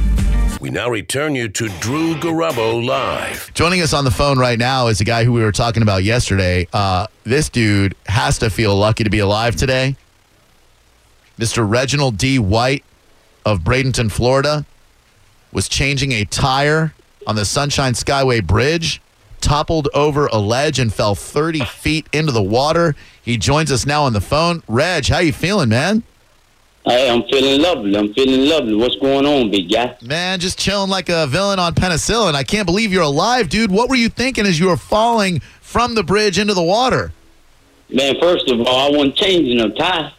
We 0.61 0.71
now 0.71 0.91
return 0.91 1.35
you 1.35 1.49
to 1.49 1.69
Drew 1.81 2.15
Garabo 2.15 2.85
live. 2.85 3.51
Joining 3.55 3.81
us 3.81 3.93
on 3.93 4.05
the 4.05 4.11
phone 4.11 4.39
right 4.39 4.59
now 4.59 4.89
is 4.89 5.01
a 5.01 5.05
guy 5.05 5.25
who 5.25 5.33
we 5.33 5.43
were 5.43 5.53
talking 5.53 5.83
about 5.83 6.05
yesterday. 6.05 6.69
Uh, 6.73 7.07
this 7.25 7.49
dude 7.49 7.97
has 8.07 8.39
to 8.39 8.51
feel 8.51 8.77
lucky 8.77 9.05
to 9.05 9.11
be 9.11 9.19
alive 9.21 9.57
today. 9.57 9.97
Mr. 11.39 11.69
Reginald 11.69 12.19
D. 12.19 12.39
White 12.39 12.85
of 13.45 13.61
Bradenton, 13.61 14.13
Florida, 14.13 14.65
was 15.51 15.69
changing 15.69 16.13
a 16.13 16.25
tire 16.27 16.95
on 17.27 17.37
the 17.37 17.45
Sunshine 17.45 17.95
Skyway 17.95 18.47
Bridge, 18.47 19.01
toppled 19.41 19.89
over 19.95 20.27
a 20.27 20.37
ledge 20.39 20.79
and 20.79 20.93
fell 20.93 21.15
30 21.15 21.65
feet 21.65 22.07
into 22.13 22.33
the 22.33 22.43
water. 22.43 22.95
He 23.23 23.37
joins 23.39 23.73
us 23.73 23.87
now 23.87 24.05
on 24.05 24.13
the 24.13 24.21
phone. 24.21 24.63
Reg, 24.69 25.09
how 25.09 25.19
you 25.19 25.33
feeling, 25.33 25.71
man? 25.71 26.03
Hey, 26.85 27.09
I'm 27.09 27.23
feeling 27.25 27.63
lovely. 27.63 27.97
I'm 27.97 28.13
feeling 28.13 28.49
lovely. 28.49 28.75
What's 28.75 28.97
going 28.97 29.25
on, 29.25 29.51
big 29.53 29.71
guy? 29.71 29.97
Man, 30.03 30.41
just 30.41 30.59
chilling 30.59 30.91
like 30.91 31.09
a 31.09 31.29
villain 31.29 31.61
on 31.61 31.75
penicillin. 31.75 32.35
I 32.35 32.43
can't 32.43 32.67
believe 32.67 32.93
you're 32.93 33.03
alive, 33.03 33.49
dude. 33.49 33.71
What 33.71 33.89
were 33.89 33.95
you 33.95 34.09
thinking 34.09 34.47
as 34.47 34.59
you 34.59 34.67
were 34.67 34.77
falling 34.77 35.41
from 35.61 35.95
the 35.95 36.03
bridge 36.03 36.39
into 36.39 36.55
the 36.55 36.63
water? 36.63 37.13
Man, 37.89 38.17
first 38.21 38.51
of 38.51 38.61
all, 38.63 38.93
I 38.93 38.97
wasn't 38.97 39.15
changing 39.15 39.59
no 39.59 39.71
tire. 39.71 40.13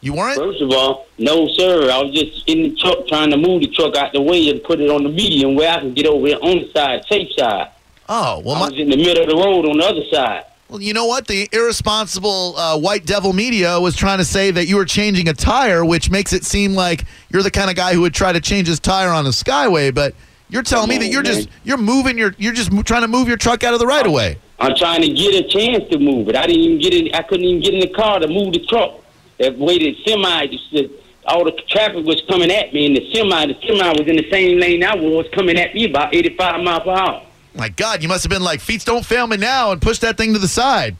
You 0.00 0.14
weren't? 0.14 0.36
First 0.36 0.60
of 0.60 0.70
all, 0.72 1.06
no, 1.18 1.46
sir. 1.48 1.90
I 1.90 2.02
was 2.02 2.12
just 2.12 2.48
in 2.48 2.62
the 2.62 2.76
truck 2.76 3.06
trying 3.06 3.30
to 3.30 3.36
move 3.36 3.60
the 3.60 3.68
truck 3.68 3.96
out 3.96 4.12
the 4.12 4.20
way 4.20 4.48
and 4.50 4.62
put 4.64 4.80
it 4.80 4.90
on 4.90 5.04
the 5.04 5.08
median 5.08 5.54
where 5.54 5.70
I 5.70 5.80
can 5.80 5.94
get 5.94 6.06
over 6.06 6.26
here 6.26 6.38
on 6.42 6.58
the 6.58 6.70
side, 6.72 7.04
safe 7.08 7.28
side. 7.36 7.70
Oh, 8.08 8.40
well, 8.44 8.56
I 8.56 8.60
my, 8.60 8.68
was 8.70 8.78
in 8.78 8.88
the 8.88 8.96
middle 8.96 9.22
of 9.22 9.28
the 9.28 9.36
road 9.36 9.66
on 9.66 9.78
the 9.78 9.84
other 9.84 10.04
side. 10.12 10.44
Well 10.68 10.80
you 10.80 10.92
know 10.92 11.06
what? 11.06 11.26
The 11.26 11.48
irresponsible 11.52 12.56
uh, 12.56 12.78
white 12.78 13.06
devil 13.06 13.32
media 13.32 13.78
was 13.80 13.96
trying 13.96 14.18
to 14.18 14.24
say 14.24 14.50
that 14.50 14.66
you 14.66 14.76
were 14.76 14.84
changing 14.84 15.28
a 15.28 15.34
tire, 15.34 15.84
which 15.84 16.10
makes 16.10 16.32
it 16.32 16.44
seem 16.44 16.74
like 16.74 17.04
you're 17.30 17.42
the 17.42 17.50
kind 17.50 17.70
of 17.70 17.76
guy 17.76 17.94
who 17.94 18.00
would 18.02 18.14
try 18.14 18.32
to 18.32 18.40
change 18.40 18.68
his 18.68 18.80
tire 18.80 19.10
on 19.10 19.26
a 19.26 19.30
Skyway. 19.30 19.94
But 19.94 20.14
you're 20.48 20.62
telling 20.62 20.88
me 20.88 20.98
that 20.98 21.08
you're 21.08 21.22
just 21.22 21.48
you're 21.64 21.76
moving 21.76 22.18
your 22.18 22.34
you're 22.38 22.52
just 22.52 22.70
trying 22.86 23.02
to 23.02 23.08
move 23.08 23.28
your 23.28 23.36
truck 23.36 23.64
out 23.64 23.74
of 23.74 23.80
the 23.80 23.86
right 23.86 24.06
of 24.06 24.12
way. 24.12 24.38
I'm 24.58 24.74
trying 24.74 25.02
to 25.02 25.08
get 25.08 25.34
a 25.34 25.48
chance 25.48 25.88
to 25.90 25.98
move 25.98 26.28
it. 26.28 26.36
I 26.36 26.46
didn't 26.46 26.62
even 26.62 26.78
get 26.78 26.94
in. 26.94 27.14
I 27.14 27.22
couldn't 27.22 27.44
even 27.44 27.62
get 27.62 27.74
in 27.74 27.80
the 27.80 27.94
car 27.94 28.20
to 28.20 28.28
move 28.28 28.54
the 28.54 28.64
truck. 28.66 29.02
That 29.38 29.58
way, 29.58 29.78
the 29.78 29.94
semi, 30.06 30.46
just, 30.46 30.92
all 31.26 31.44
the 31.44 31.52
traffic 31.68 32.06
was 32.06 32.22
coming 32.28 32.50
at 32.50 32.72
me, 32.72 32.86
and 32.86 32.96
the 32.96 33.12
semi, 33.12 33.46
the 33.46 33.58
semi 33.66 33.88
was 33.90 34.08
in 34.08 34.16
the 34.16 34.30
same 34.30 34.58
lane 34.58 34.82
I 34.82 34.94
was, 34.94 35.26
coming 35.34 35.58
at 35.58 35.74
me 35.74 35.90
about 35.90 36.14
85 36.14 36.62
miles 36.62 36.82
per 36.84 36.90
hour. 36.90 37.26
My 37.56 37.70
God, 37.70 38.02
you 38.02 38.08
must 38.08 38.22
have 38.22 38.30
been 38.30 38.42
like, 38.42 38.60
feet 38.60 38.84
don't 38.84 39.04
fail 39.04 39.26
me 39.26 39.38
now, 39.38 39.72
and 39.72 39.80
push 39.80 39.98
that 40.00 40.18
thing 40.18 40.34
to 40.34 40.38
the 40.38 40.48
side. 40.48 40.96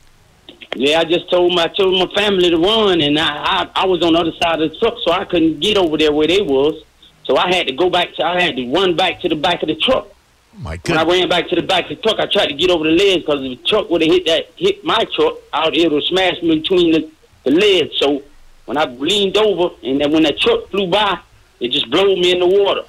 Yeah, 0.75 0.99
I 0.99 1.03
just 1.05 1.29
told 1.29 1.53
my 1.55 1.67
told 1.67 1.97
my 1.97 2.13
family 2.15 2.49
to 2.49 2.57
run, 2.57 3.01
and 3.01 3.17
I, 3.17 3.27
I 3.27 3.83
I 3.83 3.85
was 3.85 4.03
on 4.03 4.13
the 4.13 4.19
other 4.19 4.33
side 4.41 4.61
of 4.61 4.71
the 4.71 4.77
truck, 4.77 4.95
so 5.03 5.11
I 5.11 5.25
couldn't 5.25 5.59
get 5.59 5.77
over 5.77 5.97
there 5.97 6.11
where 6.11 6.27
they 6.27 6.41
was. 6.41 6.83
So 7.25 7.37
I 7.37 7.53
had 7.53 7.67
to 7.67 7.73
go 7.73 7.89
back. 7.89 8.13
To, 8.15 8.25
I 8.25 8.41
had 8.41 8.55
to 8.55 8.71
run 8.71 8.95
back 8.95 9.21
to 9.21 9.29
the 9.29 9.35
back 9.35 9.61
of 9.61 9.69
the 9.69 9.75
truck. 9.75 10.07
Oh 10.07 10.59
my 10.59 10.77
God! 10.77 11.07
When 11.07 11.17
I 11.17 11.19
ran 11.19 11.29
back 11.29 11.47
to 11.49 11.55
the 11.55 11.61
back 11.61 11.89
of 11.89 11.97
the 11.97 12.03
truck, 12.03 12.19
I 12.19 12.25
tried 12.25 12.47
to 12.47 12.53
get 12.53 12.69
over 12.69 12.83
the 12.83 12.91
ledge 12.91 13.21
because 13.21 13.43
if 13.43 13.59
the 13.59 13.67
truck 13.67 13.89
would 13.89 14.01
have 14.01 14.11
hit 14.11 14.25
that 14.25 14.51
hit 14.55 14.83
my 14.83 15.03
truck 15.15 15.37
out, 15.53 15.73
here, 15.73 15.87
it 15.87 15.91
would 15.91 16.03
have 16.03 16.09
smashed 16.09 16.43
me 16.43 16.59
between 16.59 16.91
the, 16.91 17.09
the 17.43 17.51
ledge. 17.51 17.91
So 17.97 18.23
when 18.65 18.77
I 18.77 18.85
leaned 18.85 19.37
over, 19.37 19.75
and 19.83 20.01
then 20.01 20.11
when 20.11 20.23
that 20.23 20.39
truck 20.39 20.69
flew 20.69 20.87
by, 20.87 21.19
it 21.59 21.69
just 21.69 21.89
blew 21.89 22.15
me 22.17 22.31
in 22.31 22.39
the 22.39 22.47
water. 22.47 22.83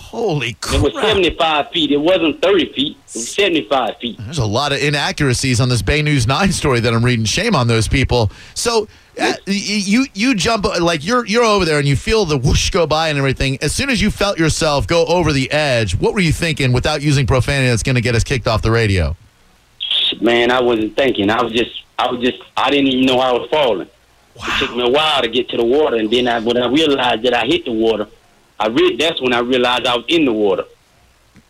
Holy 0.00 0.54
crap. 0.54 0.76
It 0.76 0.82
was 0.82 0.94
75 0.94 1.70
feet. 1.70 1.92
It 1.92 1.98
wasn't 1.98 2.42
30 2.42 2.72
feet. 2.72 2.96
It 2.96 3.14
was 3.14 3.32
75 3.32 3.96
feet. 3.98 4.16
There's 4.18 4.38
a 4.38 4.44
lot 4.46 4.72
of 4.72 4.82
inaccuracies 4.82 5.60
on 5.60 5.68
this 5.68 5.82
Bay 5.82 6.02
News 6.02 6.26
9 6.26 6.50
story 6.52 6.80
that 6.80 6.92
I'm 6.92 7.04
reading. 7.04 7.26
Shame 7.26 7.54
on 7.54 7.68
those 7.68 7.86
people. 7.86 8.32
So 8.54 8.88
uh, 9.20 9.34
you 9.46 10.06
you 10.14 10.34
jump 10.34 10.64
like 10.80 11.04
you're 11.04 11.26
you're 11.26 11.44
over 11.44 11.64
there 11.64 11.78
and 11.78 11.86
you 11.86 11.96
feel 11.96 12.24
the 12.24 12.38
whoosh 12.38 12.70
go 12.70 12.86
by 12.86 13.08
and 13.10 13.18
everything. 13.18 13.58
As 13.62 13.72
soon 13.72 13.90
as 13.90 14.00
you 14.00 14.10
felt 14.10 14.38
yourself 14.38 14.86
go 14.86 15.04
over 15.04 15.32
the 15.32 15.52
edge, 15.52 15.94
what 15.94 16.14
were 16.14 16.20
you 16.20 16.32
thinking 16.32 16.72
without 16.72 17.02
using 17.02 17.26
profanity 17.26 17.68
that's 17.68 17.82
going 17.82 17.96
to 17.96 18.00
get 18.00 18.14
us 18.14 18.24
kicked 18.24 18.48
off 18.48 18.62
the 18.62 18.70
radio? 18.70 19.14
Man, 20.20 20.50
I 20.50 20.60
wasn't 20.60 20.96
thinking. 20.96 21.30
I 21.30 21.42
was 21.42 21.52
just, 21.52 21.84
I 21.98 22.10
was 22.10 22.20
just, 22.20 22.42
I 22.56 22.70
didn't 22.70 22.88
even 22.88 23.06
know 23.06 23.20
I 23.20 23.32
was 23.32 23.48
falling. 23.50 23.88
It 24.34 24.58
took 24.58 24.74
me 24.74 24.82
a 24.82 24.88
while 24.88 25.22
to 25.22 25.28
get 25.28 25.50
to 25.50 25.56
the 25.56 25.64
water, 25.64 25.96
and 25.96 26.10
then 26.10 26.26
I, 26.26 26.40
when 26.40 26.56
I 26.56 26.66
realized 26.66 27.22
that 27.24 27.34
I 27.34 27.44
hit 27.46 27.64
the 27.64 27.72
water, 27.72 28.08
I 28.60 28.68
re- 28.68 28.96
that's 28.96 29.20
when 29.20 29.32
I 29.32 29.40
realized 29.40 29.86
I 29.86 29.96
was 29.96 30.04
in 30.08 30.26
the 30.26 30.32
water. 30.32 30.64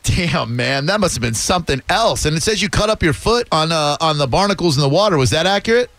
Damn, 0.04 0.56
man, 0.56 0.86
that 0.86 1.00
must 1.00 1.14
have 1.14 1.22
been 1.22 1.34
something 1.34 1.82
else. 1.88 2.24
And 2.24 2.36
it 2.36 2.42
says 2.42 2.62
you 2.62 2.70
cut 2.70 2.88
up 2.88 3.02
your 3.02 3.12
foot 3.12 3.48
on 3.52 3.72
uh, 3.72 3.96
on 4.00 4.16
the 4.16 4.26
barnacles 4.26 4.76
in 4.76 4.80
the 4.80 4.88
water. 4.88 5.18
Was 5.18 5.30
that 5.30 5.44
accurate? 5.44 5.90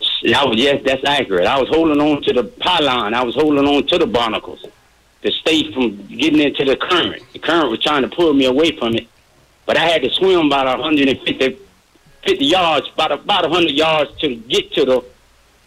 I 0.00 0.44
was, 0.44 0.56
yes, 0.56 0.80
that's 0.84 1.04
accurate. 1.04 1.46
I 1.46 1.58
was 1.58 1.68
holding 1.68 2.00
on 2.00 2.22
to 2.22 2.32
the 2.32 2.44
pylon. 2.44 3.12
I 3.12 3.22
was 3.24 3.34
holding 3.34 3.66
on 3.66 3.86
to 3.88 3.98
the 3.98 4.06
barnacles 4.06 4.64
to 5.22 5.32
stay 5.32 5.72
from 5.72 6.06
getting 6.06 6.40
into 6.40 6.64
the 6.64 6.76
current. 6.76 7.22
The 7.32 7.40
current 7.40 7.70
was 7.70 7.80
trying 7.80 8.02
to 8.02 8.08
pull 8.08 8.32
me 8.32 8.44
away 8.44 8.76
from 8.78 8.94
it, 8.94 9.08
but 9.66 9.76
I 9.76 9.84
had 9.88 10.02
to 10.02 10.10
swim 10.10 10.46
about 10.46 10.66
150 10.78 11.58
50 12.24 12.44
yards, 12.44 12.88
about 12.94 13.12
about 13.12 13.42
100 13.42 13.72
yards 13.72 14.16
to 14.20 14.36
get 14.36 14.72
to 14.74 14.84
the 14.84 15.04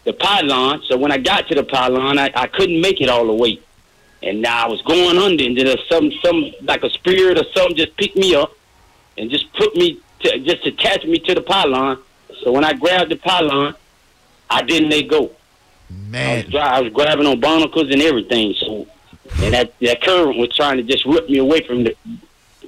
the 0.04 0.12
pylon. 0.14 0.82
So 0.88 0.96
when 0.96 1.12
I 1.12 1.18
got 1.18 1.48
to 1.48 1.54
the 1.54 1.64
pylon, 1.64 2.18
I, 2.18 2.30
I 2.34 2.46
couldn't 2.46 2.80
make 2.80 3.00
it 3.00 3.10
all 3.10 3.26
the 3.26 3.34
way, 3.34 3.60
and 4.26 4.42
now 4.42 4.66
I 4.66 4.68
was 4.68 4.82
going 4.82 5.18
under, 5.18 5.44
and 5.44 5.56
then 5.56 5.76
some 5.88 6.10
some 6.24 6.52
like 6.62 6.82
a 6.82 6.90
spirit 6.90 7.38
or 7.38 7.44
something 7.54 7.76
just 7.76 7.96
picked 7.96 8.16
me 8.16 8.34
up 8.34 8.52
and 9.16 9.30
just 9.30 9.52
put 9.54 9.74
me 9.76 10.00
to, 10.20 10.38
just 10.40 10.66
attached 10.66 11.06
me 11.06 11.18
to 11.20 11.34
the 11.34 11.42
pylon. 11.42 12.02
So 12.42 12.50
when 12.52 12.64
I 12.64 12.72
grabbed 12.72 13.12
the 13.12 13.16
pylon, 13.16 13.76
I 14.50 14.62
didn't 14.62 14.90
let 14.90 15.08
go. 15.08 15.18
I 15.18 15.22
was, 15.22 15.30
Man, 16.10 16.50
dry, 16.50 16.78
I 16.78 16.80
was 16.80 16.92
grabbing 16.92 17.26
on 17.26 17.38
barnacles 17.38 17.90
and 17.90 18.02
everything. 18.02 18.54
So, 18.58 18.88
and 19.42 19.54
that 19.54 19.78
that 19.80 20.02
current 20.02 20.38
was 20.38 20.54
trying 20.54 20.78
to 20.78 20.82
just 20.82 21.04
rip 21.06 21.28
me 21.30 21.38
away 21.38 21.60
from 21.60 21.84
the 21.84 21.96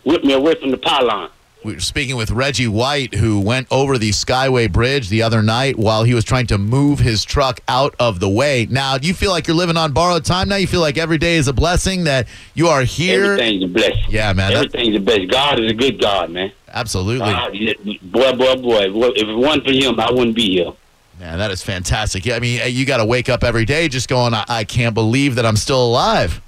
rip 0.07 0.23
me 0.23 0.35
away 0.35 0.55
from 0.55 0.71
the 0.71 0.79
pylon. 0.79 1.31
We 1.69 1.75
were 1.75 1.81
speaking 1.81 2.17
with 2.17 2.31
Reggie 2.31 2.67
White, 2.67 3.13
who 3.13 3.39
went 3.41 3.67
over 3.71 3.99
the 3.99 4.09
Skyway 4.09 4.73
Bridge 4.73 5.11
the 5.11 5.23
other 5.23 5.43
night 5.43 5.79
while 5.79 6.03
he 6.03 6.15
was 6.15 6.25
trying 6.25 6.47
to 6.47 6.57
move 6.57 6.99
his 6.99 7.27
truck 7.27 7.61
out 7.69 7.95
of 8.01 8.21
the 8.21 8.29
way. 8.29 8.67
Now, 8.71 8.97
do 8.97 9.07
you 9.07 9.13
feel 9.13 9.31
like 9.31 9.47
you're 9.47 9.55
living 9.55 9.77
on 9.77 9.93
borrowed 9.93 10.25
time 10.25 10.49
now? 10.49 10.57
You 10.57 10.67
feel 10.67 10.81
like 10.81 10.97
every 10.97 11.19
day 11.19 11.37
is 11.37 11.47
a 11.47 11.53
blessing 11.53 12.05
that 12.05 12.27
you 12.55 12.69
are 12.69 12.85
here? 12.85 13.33
Everything's 13.35 13.65
a 13.65 13.69
blessing. 13.69 14.05
Yeah, 14.09 14.33
man. 14.33 14.53
That, 14.53 14.65
Everything's 14.65 14.97
a 14.97 15.01
blessing. 15.01 15.29
God 15.29 15.61
is 15.61 15.71
a 15.71 15.75
good 15.75 16.01
God, 16.01 16.31
man. 16.31 16.53
absolutely. 16.73 17.29
Yeah, 17.29 17.75
boy, 18.03 18.33
boy, 18.33 18.57
boy. 18.63 19.11
If 19.15 19.29
it 19.29 19.37
wasn't 19.37 19.67
for 19.67 19.73
Him, 19.73 20.01
I 20.01 20.11
wouldn't 20.11 20.37
be 20.37 20.51
here. 20.53 20.73
Man, 21.21 21.37
that 21.37 21.51
is 21.51 21.63
fantastic. 21.63 22.25
Yeah, 22.25 22.37
I 22.37 22.41
mean, 22.41 22.63
you 22.73 22.87
got 22.87 22.97
to 22.97 23.05
wake 23.05 23.29
up 23.29 23.45
every 23.45 23.67
day 23.67 23.89
just 23.89 24.09
going, 24.09 24.33
I, 24.33 24.45
I 24.49 24.65
can't 24.65 24.95
believe 24.95 25.35
that 25.35 25.45
I'm 25.45 25.57
still 25.57 25.85
alive. 25.85 26.41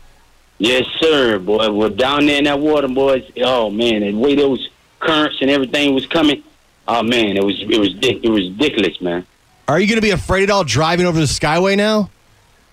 Yes, 0.58 0.84
sir, 0.98 1.38
boy. 1.38 1.70
Well, 1.72 1.90
down 1.90 2.26
there 2.26 2.38
in 2.38 2.44
that 2.44 2.60
water, 2.60 2.88
boys. 2.88 3.24
Oh 3.38 3.70
man, 3.70 4.02
and 4.02 4.16
the 4.16 4.20
way 4.20 4.34
those 4.34 4.68
currents 5.00 5.38
and 5.40 5.50
everything 5.50 5.94
was 5.94 6.06
coming. 6.06 6.42
Oh 6.86 7.02
man, 7.02 7.36
it 7.36 7.44
was 7.44 7.60
it 7.60 7.78
was 7.78 7.94
it 8.00 8.28
was 8.28 8.48
ridiculous, 8.50 9.00
man. 9.00 9.26
Are 9.68 9.78
you 9.78 9.86
going 9.86 9.96
to 9.96 10.02
be 10.02 10.10
afraid 10.10 10.44
at 10.44 10.50
all 10.50 10.64
driving 10.64 11.06
over 11.06 11.18
the 11.18 11.26
Skyway 11.26 11.76
now? 11.76 12.10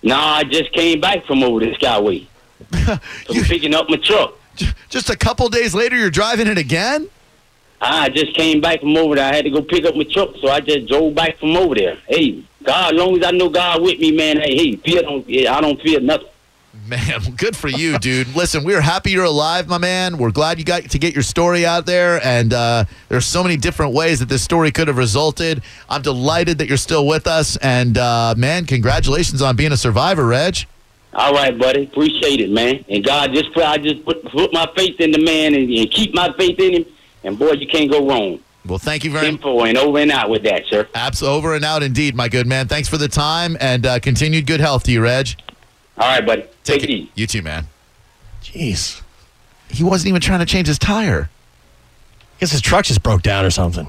No, 0.02 0.16
I 0.16 0.42
just 0.44 0.72
came 0.72 1.00
back 1.00 1.24
from 1.26 1.42
over 1.42 1.60
the 1.60 1.72
Skyway. 1.76 2.26
from 3.26 3.44
picking 3.44 3.74
up 3.74 3.88
my 3.88 3.96
truck. 3.96 4.34
Just 4.88 5.08
a 5.08 5.16
couple 5.16 5.48
days 5.48 5.74
later, 5.74 5.96
you're 5.96 6.10
driving 6.10 6.48
it 6.48 6.58
again? 6.58 7.08
I 7.80 8.08
just 8.08 8.34
came 8.34 8.60
back 8.60 8.80
from 8.80 8.96
over 8.96 9.14
there. 9.14 9.32
I 9.32 9.36
had 9.36 9.44
to 9.44 9.50
go 9.50 9.62
pick 9.62 9.84
up 9.84 9.94
my 9.94 10.02
truck, 10.04 10.30
so 10.40 10.48
I 10.48 10.58
just 10.60 10.88
drove 10.88 11.14
back 11.14 11.38
from 11.38 11.56
over 11.56 11.76
there. 11.76 11.98
Hey, 12.08 12.42
God, 12.64 12.94
as 12.94 12.98
long 12.98 13.16
as 13.16 13.24
I 13.24 13.30
know 13.30 13.48
God 13.48 13.82
with 13.82 14.00
me, 14.00 14.10
man. 14.10 14.38
Hey, 14.38 14.56
hey, 14.56 14.76
fear 14.76 15.02
don't, 15.02 15.24
I 15.28 15.60
don't 15.60 15.80
fear 15.80 16.00
nothing. 16.00 16.26
Man, 16.86 17.20
good 17.36 17.56
for 17.56 17.68
you, 17.68 17.98
dude. 17.98 18.34
Listen, 18.34 18.64
we're 18.64 18.80
happy 18.80 19.10
you're 19.10 19.24
alive, 19.24 19.68
my 19.68 19.78
man. 19.78 20.16
We're 20.16 20.30
glad 20.30 20.58
you 20.58 20.64
got 20.64 20.84
to 20.84 20.98
get 20.98 21.14
your 21.14 21.22
story 21.22 21.66
out 21.66 21.84
there. 21.84 22.24
And 22.24 22.52
uh, 22.52 22.84
there's 23.08 23.26
so 23.26 23.42
many 23.42 23.56
different 23.56 23.92
ways 23.92 24.20
that 24.20 24.28
this 24.28 24.42
story 24.42 24.70
could 24.70 24.88
have 24.88 24.96
resulted. 24.96 25.62
I'm 25.90 26.02
delighted 26.02 26.58
that 26.58 26.68
you're 26.68 26.78
still 26.78 27.06
with 27.06 27.26
us. 27.26 27.56
And, 27.58 27.98
uh, 27.98 28.34
man, 28.38 28.64
congratulations 28.64 29.42
on 29.42 29.56
being 29.56 29.72
a 29.72 29.76
survivor, 29.76 30.26
Reg. 30.26 30.66
All 31.12 31.32
right, 31.32 31.58
buddy. 31.58 31.84
Appreciate 31.84 32.40
it, 32.40 32.50
man. 32.50 32.84
And 32.88 33.04
God, 33.04 33.32
just 33.32 33.56
I 33.56 33.78
just 33.78 34.04
put, 34.04 34.24
put 34.30 34.52
my 34.52 34.70
faith 34.76 35.00
in 35.00 35.10
the 35.10 35.20
man 35.20 35.54
and, 35.54 35.70
and 35.70 35.90
keep 35.90 36.14
my 36.14 36.32
faith 36.38 36.58
in 36.58 36.74
him. 36.74 36.86
And, 37.24 37.38
boy, 37.38 37.52
you 37.52 37.66
can't 37.66 37.90
go 37.90 38.06
wrong. 38.06 38.40
Well, 38.64 38.78
thank 38.78 39.04
you 39.04 39.10
very 39.10 39.26
much. 39.26 39.34
Info 39.40 39.64
and 39.64 39.78
over 39.78 39.98
and 39.98 40.10
out 40.10 40.28
with 40.30 40.42
that, 40.44 40.64
sir. 40.68 40.84
Apps 40.94 41.22
over 41.22 41.54
and 41.54 41.64
out 41.64 41.82
indeed, 41.82 42.14
my 42.14 42.28
good 42.28 42.46
man. 42.46 42.68
Thanks 42.68 42.88
for 42.88 42.98
the 42.98 43.08
time 43.08 43.56
and 43.60 43.86
uh, 43.86 43.98
continued 43.98 44.46
good 44.46 44.60
health 44.60 44.84
to 44.84 44.92
you, 44.92 45.02
Reg. 45.02 45.36
All 45.98 46.08
right, 46.08 46.24
buddy. 46.24 46.42
Take, 46.42 46.80
Take 46.80 46.82
it 46.84 46.90
it. 46.90 46.92
easy. 46.92 47.12
You 47.14 47.26
too, 47.26 47.42
man. 47.42 47.66
Jeez. 48.42 49.02
He 49.68 49.82
wasn't 49.84 50.08
even 50.08 50.20
trying 50.20 50.38
to 50.40 50.46
change 50.46 50.66
his 50.68 50.78
tire. 50.78 51.28
Guess 52.40 52.52
his 52.52 52.60
truck 52.60 52.84
just 52.84 53.02
broke 53.02 53.22
down 53.22 53.44
or 53.44 53.50
something. 53.50 53.86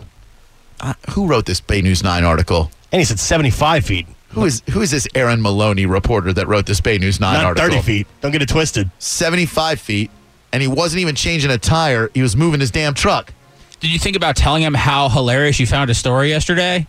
Uh, 0.81 0.93
who 1.11 1.27
wrote 1.27 1.45
this 1.45 1.61
Bay 1.61 1.81
News 1.81 2.03
9 2.03 2.23
article? 2.23 2.71
And 2.91 2.99
he 2.99 3.05
said 3.05 3.19
75 3.19 3.85
feet, 3.85 4.07
Who 4.29 4.45
is 4.45 4.63
who 4.71 4.81
is 4.81 4.91
this 4.91 5.07
Aaron 5.13 5.41
Maloney 5.41 5.85
reporter 5.85 6.33
that 6.33 6.47
wrote 6.47 6.65
this 6.65 6.81
Bay 6.81 6.97
News 6.97 7.19
9 7.19 7.33
not 7.33 7.45
article? 7.45 7.69
30 7.69 7.81
feet. 7.83 8.07
Don't 8.21 8.31
get 8.31 8.41
it 8.41 8.49
twisted. 8.49 8.89
75 8.99 9.79
feet, 9.79 10.09
and 10.51 10.61
he 10.61 10.67
wasn't 10.67 11.01
even 11.01 11.15
changing 11.15 11.51
a 11.51 11.57
tire. 11.57 12.09
He 12.13 12.21
was 12.21 12.35
moving 12.35 12.59
his 12.59 12.71
damn 12.71 12.93
truck. 12.95 13.33
Did 13.79 13.91
you 13.91 13.99
think 13.99 14.15
about 14.15 14.35
telling 14.35 14.63
him 14.63 14.73
how 14.73 15.07
hilarious 15.09 15.59
you 15.59 15.67
found 15.67 15.89
his 15.89 15.97
story 15.97 16.29
yesterday? 16.29 16.87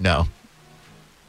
No. 0.00 0.26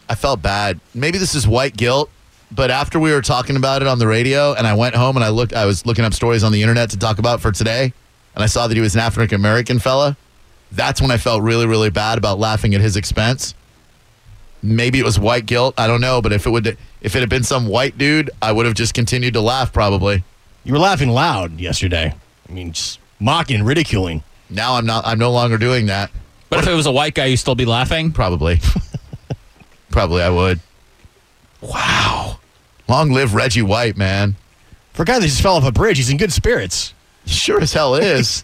I 0.09 0.15
felt 0.15 0.41
bad. 0.41 0.79
Maybe 0.95 1.17
this 1.19 1.35
is 1.35 1.47
white 1.47 1.77
guilt, 1.77 2.09
but 2.51 2.71
after 2.71 2.99
we 2.99 3.11
were 3.11 3.21
talking 3.21 3.55
about 3.55 3.81
it 3.81 3.87
on 3.87 3.99
the 3.99 4.07
radio 4.07 4.53
and 4.53 4.65
I 4.65 4.73
went 4.73 4.95
home 4.95 5.15
and 5.15 5.23
I 5.23 5.29
looked 5.29 5.53
I 5.53 5.65
was 5.65 5.85
looking 5.85 6.05
up 6.05 6.13
stories 6.13 6.43
on 6.43 6.51
the 6.51 6.61
internet 6.61 6.89
to 6.91 6.97
talk 6.97 7.19
about 7.19 7.41
for 7.41 7.51
today, 7.51 7.93
and 8.35 8.43
I 8.43 8.47
saw 8.47 8.67
that 8.67 8.75
he 8.75 8.81
was 8.81 8.95
an 8.95 9.01
African 9.01 9.35
American 9.35 9.79
fella, 9.79 10.17
that's 10.71 11.01
when 11.01 11.11
I 11.11 11.17
felt 11.17 11.41
really, 11.41 11.65
really 11.65 11.89
bad 11.89 12.17
about 12.17 12.39
laughing 12.39 12.75
at 12.75 12.81
his 12.81 12.95
expense. 12.95 13.55
Maybe 14.61 14.99
it 14.99 15.05
was 15.05 15.19
white 15.19 15.45
guilt. 15.45 15.73
I 15.77 15.87
don't 15.87 16.01
know, 16.01 16.21
but 16.21 16.33
if 16.33 16.45
it 16.45 16.49
would 16.49 16.77
if 17.01 17.15
it 17.15 17.19
had 17.19 17.29
been 17.29 17.43
some 17.43 17.67
white 17.67 17.97
dude, 17.97 18.29
I 18.41 18.51
would 18.51 18.65
have 18.65 18.75
just 18.75 18.93
continued 18.93 19.33
to 19.33 19.41
laugh 19.41 19.71
probably. 19.71 20.23
You 20.63 20.73
were 20.73 20.79
laughing 20.79 21.09
loud 21.09 21.59
yesterday. 21.59 22.13
I 22.47 22.51
mean, 22.51 22.73
just 22.73 22.99
mocking 23.19 23.63
ridiculing. 23.63 24.23
Now 24.49 24.75
I'm 24.75 24.85
not 24.85 25.05
I'm 25.05 25.19
no 25.19 25.31
longer 25.31 25.57
doing 25.57 25.85
that. 25.87 26.11
But 26.49 26.59
if 26.59 26.67
it 26.67 26.73
was 26.73 26.87
a 26.87 26.91
white 26.91 27.13
guy, 27.13 27.25
you'd 27.25 27.37
still 27.37 27.55
be 27.55 27.65
laughing? 27.65 28.11
Probably. 28.11 28.59
Probably 29.91 30.21
I 30.21 30.29
would. 30.29 30.59
Wow. 31.61 32.38
Long 32.89 33.11
live 33.11 33.35
Reggie 33.35 33.61
White, 33.61 33.97
man. 33.97 34.35
For 34.93 35.03
a 35.03 35.05
guy 35.05 35.19
that 35.19 35.25
just 35.27 35.43
fell 35.43 35.55
off 35.55 35.63
a 35.63 35.71
bridge, 35.71 35.97
he's 35.97 36.09
in 36.09 36.17
good 36.17 36.33
spirits. 36.33 36.95
Sure 37.27 37.61
as 37.61 37.71
hell 37.71 37.93
is. 37.93 38.43